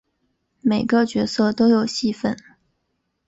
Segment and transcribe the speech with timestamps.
[0.61, 2.35] 每个角色都有戏份